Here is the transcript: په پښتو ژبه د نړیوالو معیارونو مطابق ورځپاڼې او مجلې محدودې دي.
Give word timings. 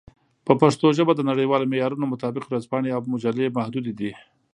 په 0.45 0.53
پښتو 0.61 0.87
ژبه 0.97 1.13
د 1.15 1.21
نړیوالو 1.31 1.69
معیارونو 1.71 2.05
مطابق 2.13 2.43
ورځپاڼې 2.47 2.89
او 2.95 3.01
مجلې 3.13 3.47
محدودې 3.57 3.93
دي. 3.99 4.11